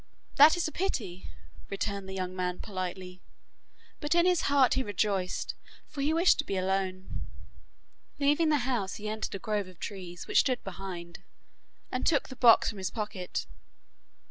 [0.37, 1.27] 'That is a pity,'
[1.69, 3.21] returned the young man politely,
[3.99, 5.53] but in his heart he rejoiced,
[5.85, 7.27] for he wished to be alone.
[8.17, 11.21] Leaving the house, he entered a grove of trees which stood behind,
[11.91, 13.45] and took the box from his pocket.